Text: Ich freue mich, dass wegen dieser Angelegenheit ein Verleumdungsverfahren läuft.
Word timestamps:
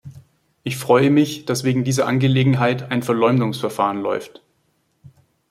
Ich 0.63 0.77
freue 0.77 1.11
mich, 1.11 1.45
dass 1.45 1.63
wegen 1.63 1.83
dieser 1.83 2.07
Angelegenheit 2.07 2.89
ein 2.89 3.03
Verleumdungsverfahren 3.03 4.01
läuft. 4.01 4.41